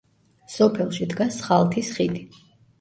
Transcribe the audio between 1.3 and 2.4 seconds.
„სხალთის ხიდი“.